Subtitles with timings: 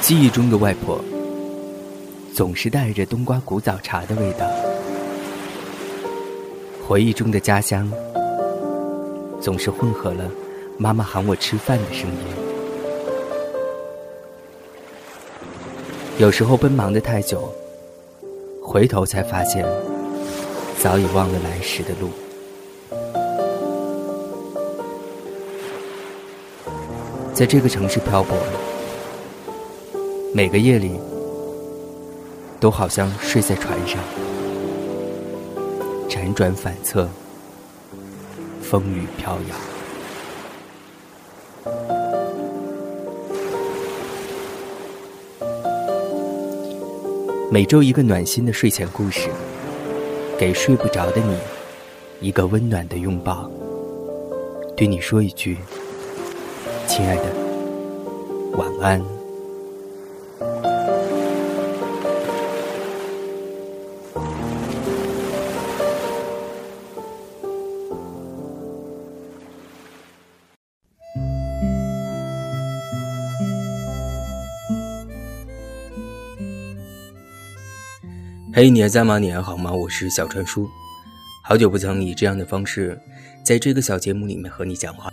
[0.00, 0.98] 记忆中的外婆，
[2.34, 4.46] 总是带着冬瓜古早茶的味道；
[6.86, 7.92] 回忆中的家乡，
[9.42, 10.30] 总是混合了
[10.78, 12.16] 妈妈喊我吃饭的声音。
[16.16, 17.52] 有时候奔忙的太久，
[18.62, 19.66] 回头才发现，
[20.78, 22.08] 早已忘了来时的路。
[27.34, 28.38] 在这个城市漂泊。
[30.32, 30.92] 每个夜里，
[32.60, 33.98] 都好像睡在船上，
[36.08, 37.08] 辗转反侧，
[38.62, 39.56] 风雨飘摇。
[47.50, 49.28] 每周一个暖心的睡前故事，
[50.38, 51.36] 给睡不着的你
[52.20, 53.50] 一个温暖的拥抱，
[54.76, 55.58] 对你说一句
[56.96, 57.22] ：“亲爱的，
[58.56, 59.02] 晚安。”
[78.52, 79.18] 嘿，你还在吗？
[79.18, 79.72] 你还好吗？
[79.72, 80.68] 我是小川叔，
[81.42, 82.96] 好久不曾以这样的方式，
[83.44, 85.10] 在这个小节目里面和你讲话。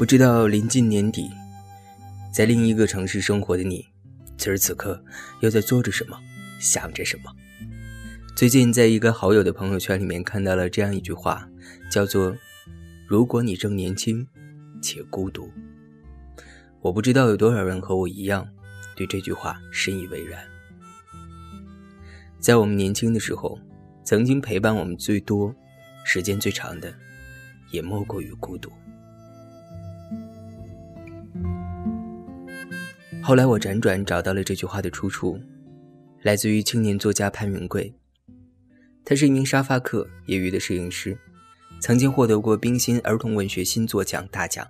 [0.00, 1.30] 不知道临近年底，
[2.32, 3.84] 在另一个城市生活的你，
[4.38, 5.04] 此时此刻
[5.40, 6.18] 又在做着什么，
[6.58, 7.30] 想着什么？
[8.34, 11.46] 最近在一个好友的朋友圈里面看到了这样一句话，
[11.92, 12.34] 叫做。
[13.06, 14.26] 如果你正年轻，
[14.80, 15.50] 且孤独，
[16.80, 18.48] 我不知道有多少人和我一样，
[18.96, 20.42] 对这句话深以为然。
[22.38, 23.58] 在我们年轻的时候，
[24.02, 25.54] 曾经陪伴我们最多、
[26.06, 26.90] 时间最长的，
[27.70, 28.72] 也莫过于孤独。
[33.22, 35.38] 后来我辗转找到了这句话的出处，
[36.22, 37.92] 来自于青年作家潘云贵，
[39.04, 41.16] 他是一名沙发客，业余的摄影师。
[41.80, 44.66] 曾经获得过冰心儿童文学新作奖大奖，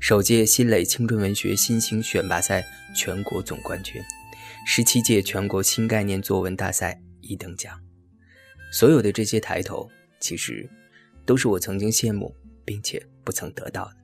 [0.00, 2.64] 首届新蕾青春文学新星选拔赛
[2.96, 4.02] 全国总冠军，
[4.66, 7.80] 十七届全国新概念作文大赛一等奖。
[8.72, 9.88] 所有的这些抬头，
[10.20, 10.68] 其实
[11.24, 12.34] 都是我曾经羡慕
[12.64, 13.96] 并且不曾得到的。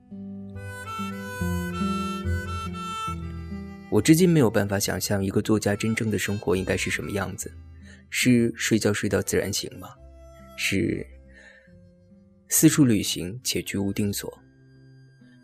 [3.91, 7.53] 我至今没有办法想象一个作家真正的生活应该是什么样子：
[8.09, 9.89] 是睡觉睡到自然醒吗？
[10.55, 11.05] 是？
[12.47, 14.33] 四处旅行且居无定所，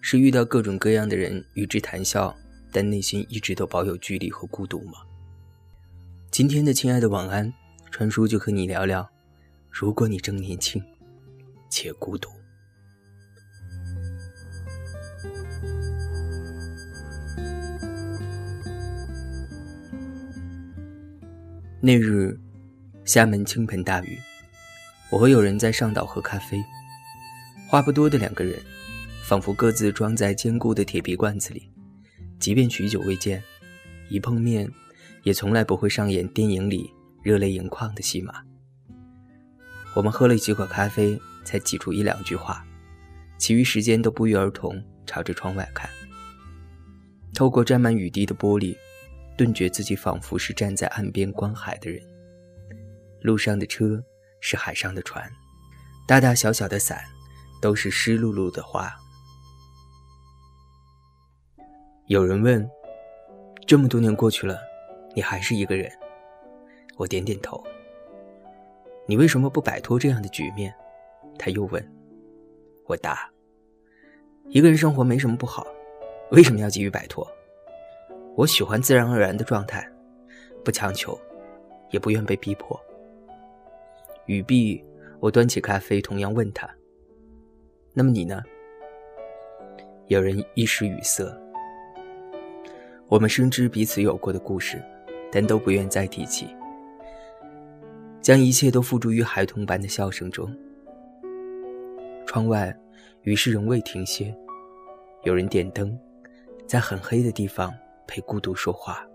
[0.02, 2.34] 是遇到各种各样的人与之谈笑，
[2.72, 4.94] 但内心一直都保有距离和孤独吗？
[6.32, 7.54] 今天的亲爱的晚安，
[7.92, 9.10] 川叔就和你聊聊：
[9.70, 10.82] 如果你正年轻
[11.70, 12.30] 且孤独。
[21.80, 22.36] 那日，
[23.06, 24.18] 厦门倾盆大雨，
[25.12, 26.60] 我和友人在上岛喝咖啡。
[27.70, 28.60] 话不多的两个人，
[29.24, 31.70] 仿佛各自装在坚固的铁皮罐子里，
[32.40, 33.44] 即便许久未见，
[34.10, 34.68] 一碰面，
[35.22, 38.34] 也从来不会上演电影里热泪盈眶的戏码。
[39.94, 42.66] 我们喝了几口咖啡，才挤出一两句话，
[43.38, 45.88] 其余时间都不约而同朝着窗外看。
[47.36, 48.76] 透过沾满雨滴的玻璃，
[49.38, 52.02] 顿觉自己仿佛是站在岸边观海的人。
[53.22, 54.04] 路上的车
[54.42, 55.32] 是海上的船，
[56.08, 57.00] 大大小小的伞。
[57.60, 58.88] 都是湿漉漉的花。
[62.06, 62.70] 有人问
[63.66, 64.60] ：“这么多年过去了，
[65.16, 65.92] 你还是一个人？”
[66.98, 67.64] 我点点头。
[69.08, 70.72] 你为什么不摆脱这样的局面？
[71.40, 71.84] 他又问。
[72.86, 73.28] 我答
[74.50, 75.66] ：“一个人生活没什么不好，
[76.30, 77.28] 为什么要急于摆脱？
[78.38, 79.84] 我喜欢自然而然的状态，
[80.64, 81.20] 不强求，
[81.90, 82.80] 也不愿被逼迫。”
[84.28, 84.86] 语毕，
[85.20, 86.70] 我端起咖啡，同样问他。
[87.96, 88.44] 那么你呢？
[90.06, 91.26] 有人一时语塞。
[93.08, 94.80] 我们深知彼此有过的故事，
[95.32, 96.56] 但都不愿再提起，
[98.22, 100.56] 将一切都付诸于孩童般的笑声中。
[102.28, 102.72] 窗外，
[103.24, 104.32] 雨势仍未停歇。
[105.24, 105.98] 有人点灯，
[106.68, 107.74] 在很黑的地方
[108.08, 109.06] 陪孤独说话。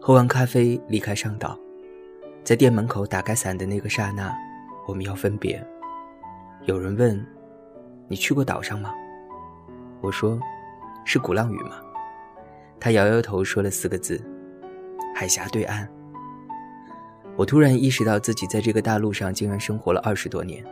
[0.00, 1.58] 喝完咖啡，离开上岛，
[2.42, 4.34] 在店门口打开伞的那个刹那，
[4.88, 5.64] 我们要分别。
[6.64, 7.24] 有人问
[8.08, 8.92] ：“你去过岛上吗？”
[10.02, 10.40] 我说
[11.04, 11.80] ：“是鼓浪屿吗？”
[12.80, 14.22] 他摇摇头，说了四个字
[15.14, 15.88] ：“海峡对岸。”
[17.36, 20.64] 我突然意识到自己在这个大陆上竟然生活了二十多年，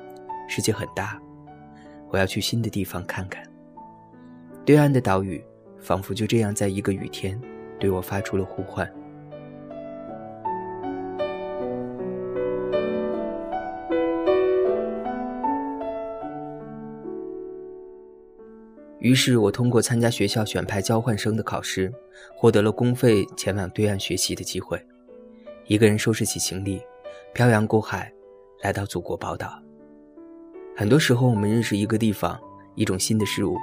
[0.48, 1.20] 世界很大，
[2.10, 3.42] 我要去新的地方看看。
[4.64, 5.42] 对岸的岛屿，
[5.80, 7.40] 仿佛就这样在一个雨天，
[7.78, 8.90] 对我发出了呼唤。
[19.00, 21.90] 于是我通过参加学校选派交换生的考试，
[22.34, 24.78] 获得了公费前往对岸学习的机会。
[25.66, 26.82] 一个人收拾起行李，
[27.32, 28.12] 漂洋过海，
[28.60, 29.62] 来到祖国宝岛。
[30.76, 32.38] 很多时候，我们认识一个地方、
[32.74, 33.56] 一种新的事物，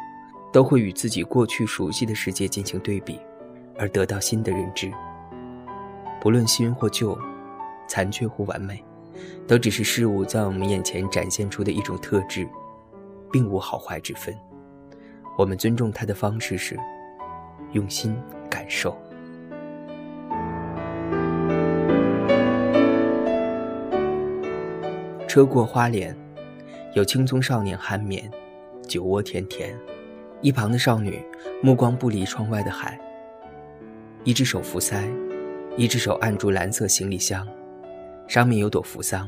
[0.55, 3.19] 都会与自己过去熟悉的世界进行对比，
[3.77, 4.89] 而得到新的认知。
[6.21, 7.19] 不论新或旧，
[7.89, 8.81] 残缺或完美，
[9.45, 12.47] 都只是事物在我们眼前展现出的一种特质，
[13.33, 14.33] 并无好坏之分。
[15.37, 16.79] 我们尊重它的方式是
[17.73, 18.15] 用心
[18.49, 18.97] 感受。
[25.27, 26.15] 车过花莲，
[26.93, 28.31] 有青葱少年酣眠，
[28.87, 29.77] 酒窝甜甜。
[30.45, 31.19] 一旁的少女
[31.59, 32.99] 目光不离窗外的海，
[34.23, 35.11] 一只手扶腮，
[35.75, 37.47] 一只手按住蓝色行李箱，
[38.27, 39.27] 上面有朵扶桑，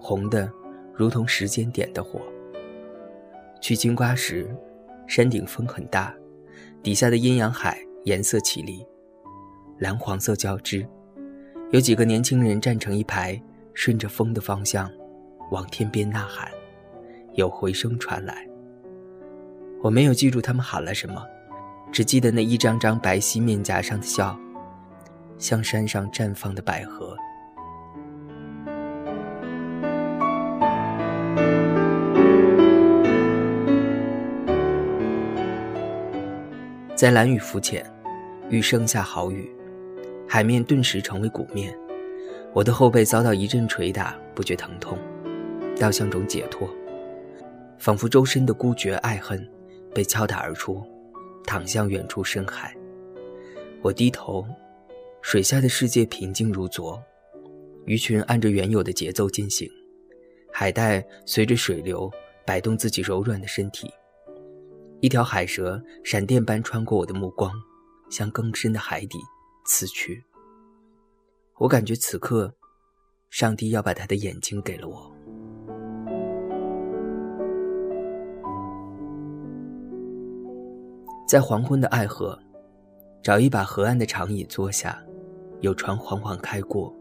[0.00, 0.50] 红的
[0.94, 2.22] 如同时间点的火。
[3.60, 4.48] 去金瓜时，
[5.06, 6.14] 山顶风很大，
[6.82, 8.82] 底下的阴阳海颜色绮丽，
[9.76, 10.88] 蓝黄色交织。
[11.70, 13.38] 有几个年轻人站成一排，
[13.74, 14.90] 顺着风的方向。
[15.50, 16.50] 往天边呐喊，
[17.34, 18.48] 有回声传来。
[19.82, 21.24] 我没有记住他们喊了什么，
[21.90, 24.38] 只记得那一张张白皙面颊上的笑，
[25.38, 27.16] 像山上绽放的百合。
[36.94, 37.82] 在蓝雨浮浅，
[38.50, 39.50] 遇盛夏好雨，
[40.28, 41.74] 海面顿时成为鼓面，
[42.52, 44.98] 我的后背遭到一阵捶打，不觉疼痛。
[45.78, 46.68] 倒像种解脱，
[47.78, 49.48] 仿佛周身的孤绝爱恨
[49.94, 50.82] 被敲打而出，
[51.44, 52.76] 躺向远处深海。
[53.82, 54.46] 我低头，
[55.22, 57.02] 水下的世界平静如昨，
[57.86, 59.70] 鱼群按着原有的节奏进行，
[60.52, 62.10] 海带随着水流
[62.46, 63.90] 摆动自己柔软的身体。
[65.00, 67.50] 一条海蛇闪电般穿过我的目光，
[68.10, 69.18] 向更深的海底
[69.64, 70.22] 刺去。
[71.56, 72.54] 我感觉此刻，
[73.30, 75.10] 上帝要把他的眼睛给了我。
[81.30, 82.36] 在黄昏的爱河，
[83.22, 85.00] 找一把河岸的长椅坐下，
[85.60, 86.92] 有船缓缓开过，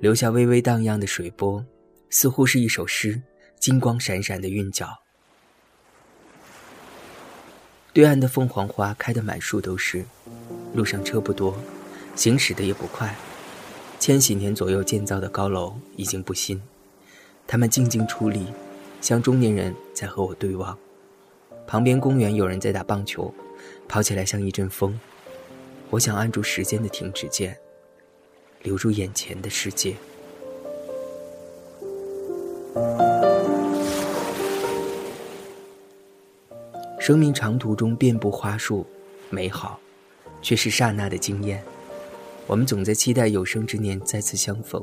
[0.00, 1.64] 留下微微荡漾的水波，
[2.10, 3.22] 似乎是一首诗，
[3.60, 4.98] 金光闪闪的韵脚。
[7.92, 10.04] 对岸的凤凰花开得满树都是，
[10.74, 11.54] 路上车不多，
[12.16, 13.14] 行驶的也不快。
[14.00, 16.60] 千禧年左右建造的高楼已经不新，
[17.46, 18.48] 他们静静矗立，
[19.00, 20.76] 像中年人在和我对望。
[21.68, 23.32] 旁边公园有人在打棒球。
[23.88, 24.98] 跑起来像一阵风，
[25.90, 27.56] 我想按住时间的停止键，
[28.62, 29.94] 留住眼前的世界。
[36.98, 38.84] 生命长途中遍布花树，
[39.30, 39.78] 美好，
[40.42, 41.62] 却是刹那的惊艳。
[42.46, 44.82] 我们总在期待有生之年再次相逢，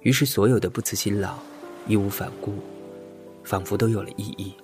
[0.00, 1.38] 于是所有的不辞辛劳、
[1.86, 2.52] 义无反顾，
[3.42, 4.54] 仿佛都有了意义。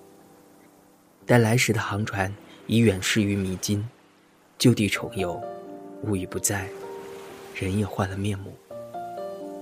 [1.25, 2.31] 但来时的航船。
[2.67, 3.87] 已远逝于迷津，
[4.57, 5.39] 就地重游，
[6.05, 6.67] 物已不在，
[7.55, 8.53] 人也换了面目。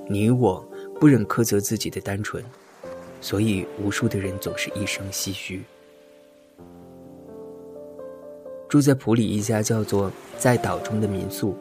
[0.08, 0.64] 你我
[1.00, 2.44] 不忍苛责自己的单纯，
[3.20, 5.62] 所以无数的人总是一生唏嘘。
[8.68, 11.56] 住在普里一家叫做“在岛中”的民宿，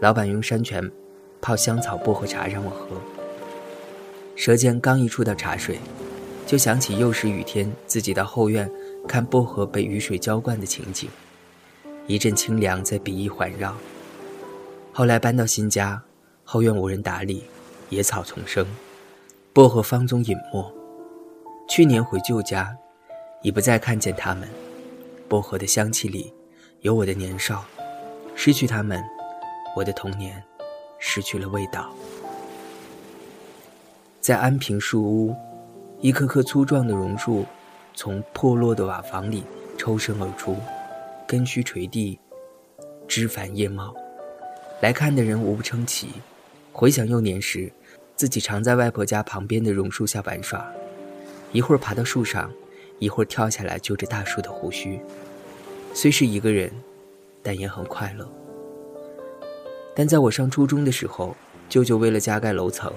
[0.00, 0.90] 老板用山泉
[1.40, 2.96] 泡香草薄荷茶让我喝。
[4.34, 5.78] 舌尖刚一触到茶水，
[6.46, 8.70] 就想起幼时雨天自己到后院。
[9.06, 11.08] 看薄荷被雨水浇灌的情景，
[12.06, 13.74] 一阵清凉在鼻翼环绕。
[14.92, 16.02] 后来搬到新家，
[16.44, 17.44] 后院无人打理，
[17.88, 18.66] 野草丛生，
[19.52, 20.74] 薄荷芳踪隐没。
[21.68, 22.76] 去年回旧家，
[23.42, 24.48] 已不再看见它们。
[25.28, 26.32] 薄荷的香气里，
[26.80, 27.64] 有我的年少。
[28.34, 29.02] 失去它们，
[29.76, 30.42] 我的童年
[30.98, 31.90] 失去了味道。
[34.20, 35.36] 在安平树屋，
[36.00, 37.46] 一棵棵粗壮的榕树。
[37.98, 39.42] 从破落的瓦房里
[39.76, 40.56] 抽身而出，
[41.26, 42.16] 根须垂地，
[43.08, 43.92] 枝繁叶茂。
[44.80, 46.10] 来看的人无不称奇。
[46.72, 47.72] 回想幼年时，
[48.14, 50.64] 自己常在外婆家旁边的榕树下玩耍，
[51.50, 52.48] 一会儿爬到树上，
[53.00, 55.00] 一会儿跳下来揪着大树的胡须。
[55.92, 56.70] 虽是一个人，
[57.42, 58.30] 但也很快乐。
[59.92, 61.34] 但在我上初中的时候，
[61.68, 62.92] 舅舅为了加盖楼层，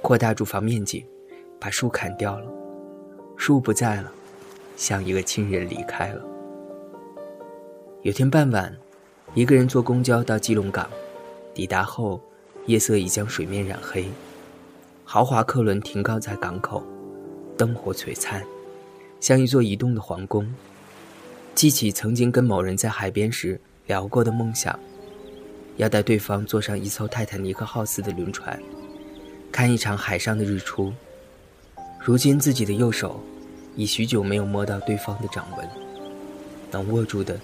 [0.00, 1.04] 扩大住房面积，
[1.60, 2.50] 把树砍掉了。
[3.36, 4.10] 树不在了，
[4.78, 6.24] 像一个亲人离开了。
[8.02, 8.74] 有天傍晚，
[9.34, 10.88] 一个人坐公交到基隆港，
[11.52, 12.20] 抵达后，
[12.66, 14.08] 夜色已将水面染黑，
[15.04, 16.80] 豪华客轮停靠在港口，
[17.56, 18.46] 灯火璀璨，
[19.18, 20.48] 像一座移动的皇宫。
[21.56, 24.78] 记起曾经跟某人在海边时聊过的梦想，
[25.76, 28.56] 要带对方坐上一艘泰坦尼克号似的轮船，
[29.50, 30.92] 看一场海上的日出。
[32.00, 33.20] 如今自己的右手，
[33.78, 35.68] 已许久没有摸到对方的掌纹，
[36.68, 37.38] 能握住的。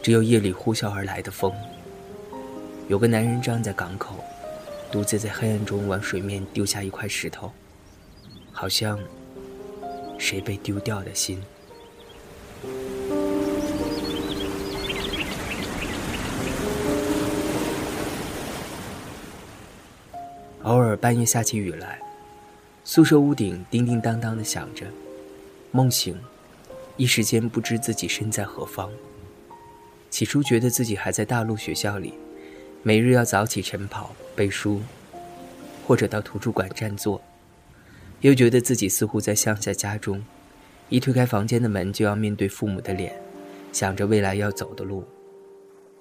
[0.00, 1.52] 只有夜里呼啸而来的风。
[2.86, 4.14] 有个男人站在港口，
[4.92, 7.50] 独自在黑暗中往水面丢下一块石头，
[8.52, 9.00] 好像
[10.16, 11.42] 谁被丢掉的心。
[20.62, 21.98] 偶尔半夜下起雨来，
[22.84, 24.86] 宿舍屋顶叮叮当当的响着，
[25.72, 26.18] 梦醒，
[26.96, 28.90] 一时间不知自己身在何方。
[30.10, 32.12] 起初觉得自己还在大陆学校里，
[32.82, 34.80] 每日要早起晨跑背书，
[35.86, 37.22] 或者到图书馆占座，
[38.22, 40.20] 又觉得自己似乎在乡下家中，
[40.88, 43.14] 一推开房间的门就要面对父母的脸，
[43.70, 45.04] 想着未来要走的路。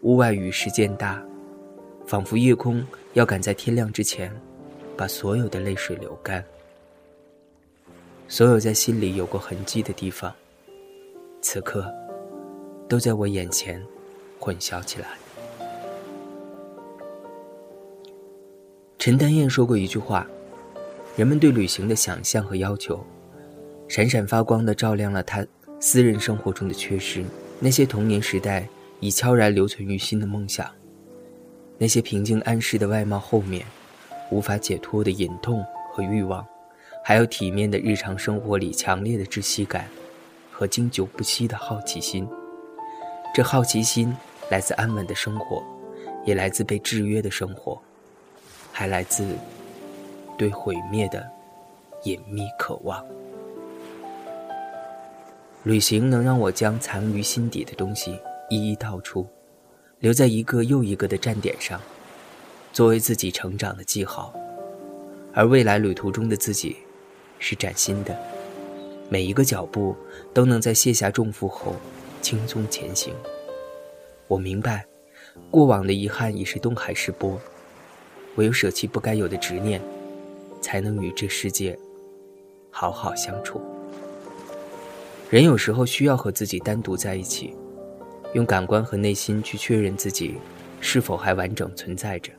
[0.02, 1.22] 屋外雨势渐大，
[2.08, 2.84] 仿佛夜空
[3.14, 4.36] 要赶在天亮之前，
[4.98, 6.44] 把所有的泪水流干。
[8.30, 10.34] 所有在心里有过痕迹的地方，
[11.42, 11.92] 此刻，
[12.88, 13.84] 都在我眼前。
[14.42, 15.10] 混淆起来。
[18.98, 20.26] 陈丹燕说过一句话
[21.18, 23.06] ：“人们对旅行的想象和要求，
[23.90, 25.46] 闪闪发光的照亮了他
[25.82, 27.22] 私人生活中的缺失。
[27.60, 28.66] 那些童年时代
[29.02, 30.66] 已悄然留存于心的梦想，
[31.78, 33.66] 那些平静安适的外貌后面，
[34.32, 36.48] 无法解脱的隐痛和欲望，
[37.10, 39.90] 还有体面的日常生活里强烈的窒息感
[40.52, 42.30] 和经久不息的好奇心。
[43.34, 44.16] 这好奇心。”
[44.52, 45.64] 来自安稳的生活，
[46.24, 47.82] 也来自被制约的生活，
[48.72, 49.36] 还来自
[50.38, 51.28] 对毁灭的
[52.04, 53.04] 隐秘渴望。
[55.64, 58.20] 旅行能让我将藏于心底的东西
[58.52, 59.26] 一一道出，
[59.98, 61.82] 留在一个又一个的站点上，
[62.72, 64.32] 作为自己成长的记号。
[65.34, 66.78] 而未来旅途中的自己，
[67.40, 68.16] 是崭新的，
[69.10, 69.96] 每一个脚步
[70.34, 71.76] 都能在卸下重负后
[72.22, 73.14] 轻松前行。
[74.28, 74.86] 我明白，
[75.50, 77.40] 过往的遗憾已是东海市波，
[78.36, 79.82] 唯有舍弃不该有的执念，
[80.62, 81.78] 才能与这世界
[82.70, 83.60] 好好相处。
[85.30, 87.56] 人有时候需要和自己单独在一起，
[88.34, 90.36] 用感官和内心去确认自己
[90.82, 92.32] 是否还完整存在着。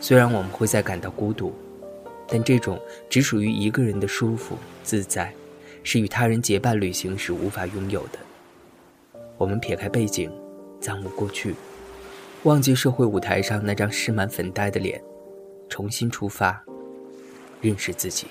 [0.00, 1.54] 虽然我们会在感到孤独，
[2.28, 5.32] 但这种只属于一个人的舒服自在，
[5.82, 8.18] 是与他人结伴旅行时无法拥有的。
[9.36, 10.30] 我们撇开背景。
[10.80, 11.54] 暂忘过去，
[12.42, 15.02] 忘记社会舞台上那张施满粉黛的脸，
[15.66, 16.62] 重新出发，
[17.62, 18.26] 认识自己。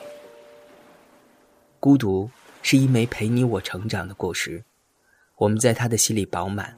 [1.79, 2.29] 孤独
[2.61, 4.63] 是一枚陪你我成长的果实，
[5.37, 6.75] 我们在他的心里饱满，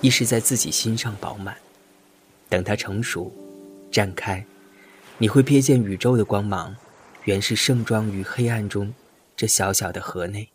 [0.00, 1.56] 亦是在自己心上饱满。
[2.48, 3.32] 等他成熟，
[3.92, 4.44] 绽开，
[5.22, 6.74] 你会瞥见宇宙的光芒，
[7.24, 8.94] 原是盛装于黑暗中
[9.36, 10.48] 这小小的河内。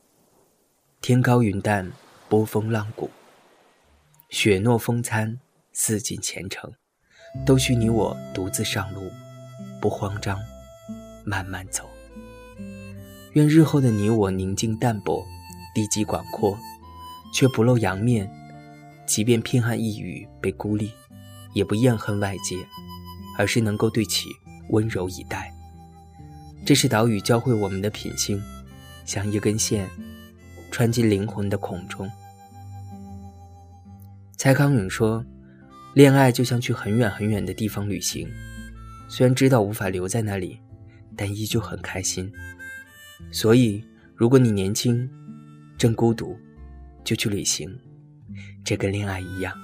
[1.01, 1.91] 天高云淡，
[2.27, 3.11] 波峰浪谷。
[4.29, 5.39] 雪诺风餐，
[5.71, 6.73] 似锦前程，
[7.45, 9.11] 都需你我独自上路，
[9.79, 10.39] 不慌张，
[11.23, 11.87] 慢慢走。
[13.33, 15.23] 愿日后的你我宁静淡泊，
[15.75, 16.57] 地基广阔，
[17.31, 18.27] 却不露阳面。
[19.05, 20.91] 即便偏寒一隅被孤立，
[21.53, 22.67] 也不厌恨外界，
[23.37, 24.29] 而是能够对其
[24.69, 25.53] 温柔以待。
[26.65, 28.41] 这是岛屿教会我们的品性，
[29.05, 29.87] 像一根线，
[30.71, 32.09] 穿进灵魂的孔中。
[34.35, 35.23] 蔡康永说
[35.93, 38.27] ：“恋爱就像去很远很远的地方旅行，
[39.07, 40.59] 虽然知道无法留在那里，
[41.15, 42.31] 但依旧很开心。
[43.31, 43.83] 所以，
[44.15, 45.07] 如果你年轻，
[45.77, 46.35] 正孤独，
[47.03, 47.69] 就去旅行。
[48.63, 49.55] 这跟恋爱一样，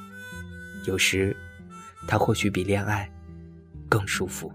[0.86, 1.36] 有时，
[2.08, 3.12] 它或许比恋爱
[3.90, 4.52] 更舒服。”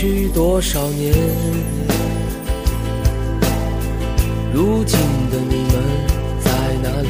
[0.00, 1.12] 去多少年？
[4.50, 4.98] 如今
[5.30, 5.74] 的你们
[6.40, 6.50] 在
[6.82, 7.08] 哪里？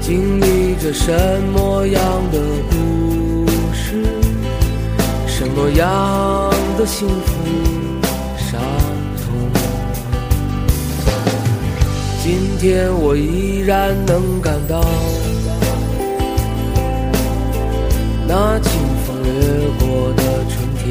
[0.00, 1.12] 经历着什
[1.52, 2.38] 么样的
[2.70, 4.04] 故事？
[5.26, 7.32] 什么样的幸福
[8.36, 8.60] 伤
[9.16, 9.26] 痛？
[12.22, 14.84] 今天我依然能感到。
[18.34, 18.56] 那
[19.78, 20.82] 过的春天，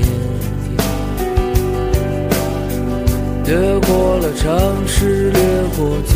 [3.46, 3.50] 掠
[3.88, 4.42] 过了城
[4.88, 5.40] 市，掠
[5.78, 6.14] 过村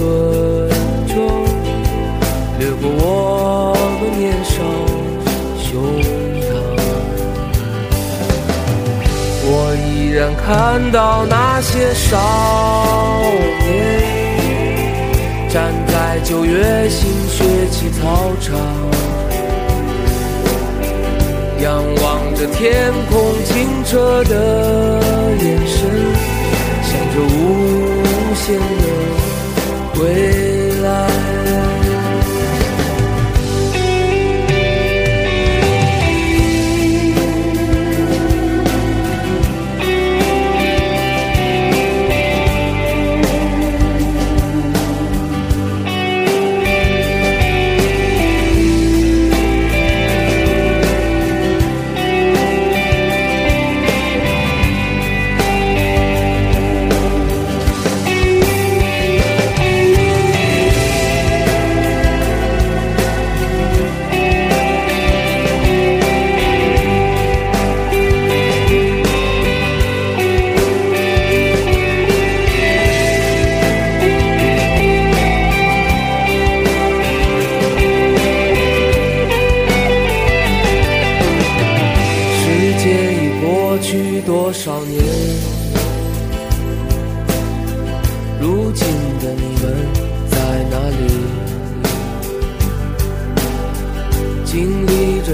[1.08, 1.16] 庄，
[2.60, 3.04] 掠过我
[4.00, 4.54] 们年少
[5.60, 5.68] 胸
[6.42, 6.44] 膛。
[9.48, 9.50] 我
[9.86, 10.46] 依然看
[10.92, 12.10] 到那些少
[13.66, 13.70] 年，
[15.50, 15.54] 站
[15.88, 15.94] 在
[16.24, 18.56] 九月新学期操场。
[21.62, 21.72] 仰
[22.04, 22.05] 望
[22.48, 25.00] 天空清澈的
[25.42, 26.05] 眼神，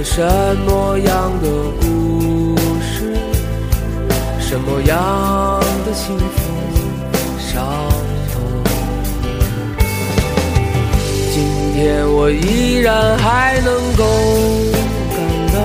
[0.03, 0.19] 什
[0.65, 1.47] 么样的
[1.79, 3.13] 故事，
[4.39, 6.25] 什么样的幸福
[7.37, 7.63] 伤
[8.33, 8.41] 痛？
[11.31, 11.43] 今
[11.75, 14.03] 天我依然还能够
[15.15, 15.19] 感
[15.53, 15.59] 到，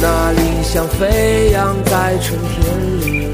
[0.00, 2.54] 那理想飞扬在春天
[3.00, 3.28] 里，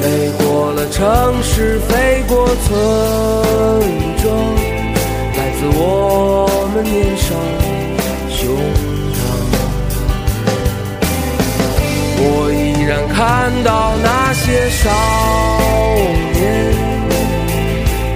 [0.00, 0.04] 飞
[0.38, 2.66] 过了城市，飞过村
[4.22, 4.75] 庄。
[5.58, 7.34] 自我们年少
[8.28, 8.38] 胸
[9.16, 9.18] 膛，
[12.18, 13.16] 我依然看
[13.64, 14.84] 到那些少
[16.34, 16.40] 年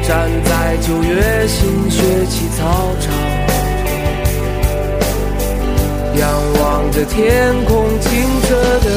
[0.06, 0.08] 站
[0.44, 1.08] 在九月
[1.48, 2.60] 新学期操
[3.00, 3.08] 场，
[6.16, 6.22] 仰
[6.60, 7.16] 望着天
[7.64, 8.08] 空清
[8.42, 8.48] 澈
[8.84, 8.88] 的